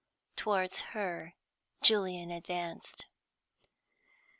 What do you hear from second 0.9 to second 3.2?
her Julian advanced.